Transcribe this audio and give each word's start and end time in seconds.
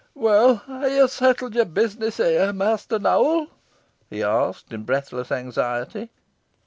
"Weel, 0.15 0.55
han 0.55 0.91
yo 0.91 1.05
settled 1.05 1.53
your 1.53 1.65
business 1.65 2.17
here, 2.17 2.51
Mester 2.51 2.97
Nowell?" 2.97 3.51
he 4.09 4.23
asked, 4.23 4.73
in 4.73 4.81
breathless 4.83 5.31
anxiety. 5.31 6.09